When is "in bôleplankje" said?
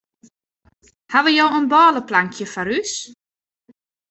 1.57-2.45